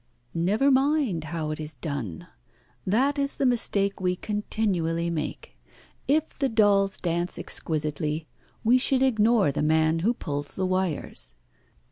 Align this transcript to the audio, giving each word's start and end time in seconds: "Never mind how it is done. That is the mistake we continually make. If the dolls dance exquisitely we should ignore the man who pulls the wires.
"Never 0.33 0.71
mind 0.71 1.25
how 1.25 1.51
it 1.51 1.59
is 1.59 1.75
done. 1.75 2.25
That 2.87 3.19
is 3.19 3.35
the 3.35 3.45
mistake 3.45 4.01
we 4.01 4.15
continually 4.15 5.11
make. 5.11 5.59
If 6.07 6.35
the 6.39 6.49
dolls 6.49 6.99
dance 6.99 7.37
exquisitely 7.37 8.25
we 8.63 8.79
should 8.79 9.03
ignore 9.03 9.51
the 9.51 9.61
man 9.61 9.99
who 9.99 10.15
pulls 10.15 10.55
the 10.55 10.65
wires. 10.65 11.35